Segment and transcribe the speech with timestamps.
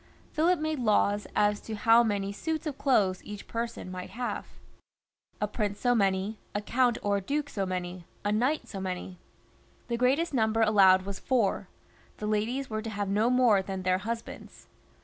[0.33, 4.47] Philip made laws as to how many suits of clothes each person might have—
[5.39, 9.19] a prince so many, a count or a duke so many, a knight so many.
[9.89, 11.67] The greatest number allowed was four;
[12.17, 14.65] the ladies were to have no more than their husbands.